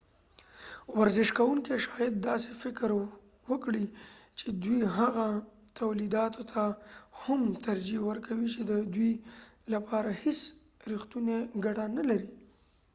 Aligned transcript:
ورزش 0.99 1.29
کوونکې 1.37 1.75
شاید 1.85 2.13
داسې 2.29 2.51
فکر 2.63 2.89
وکړي 3.49 3.85
چې 4.39 4.47
دوي 4.63 4.81
هغه 4.97 5.27
تولیداتو 5.79 6.41
ته 6.51 6.63
هم 7.21 7.41
ترجېح 7.67 8.01
ورکوي 8.09 8.47
چې 8.53 8.61
دوي 8.95 9.13
لپاره 9.73 10.09
هیڅ 10.23 10.39
ریښتونی 10.91 11.37
کټه 11.63 11.85
نه 11.97 12.03
لري 12.09 12.29